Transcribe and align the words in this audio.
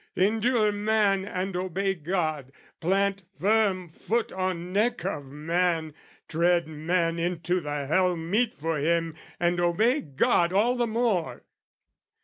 Endure 0.15 0.71
man 0.71 1.25
and 1.25 1.55
obey 1.55 1.93
God: 1.93 2.51
plant 2.79 3.21
firm 3.39 3.87
foot 3.89 4.31
On 4.31 4.73
neck 4.73 5.05
of 5.05 5.25
man, 5.27 5.93
tread 6.27 6.67
man 6.67 7.19
into 7.19 7.59
the 7.61 7.85
hell 7.85 8.17
Meet 8.17 8.55
for 8.55 8.79
him, 8.79 9.13
and 9.39 9.59
obey 9.59 10.01
God 10.01 10.53
all 10.53 10.75
the 10.75 10.87
more! 10.87 11.43